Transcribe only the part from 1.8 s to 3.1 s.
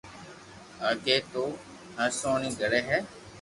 پآݾونئي گھڙي ھي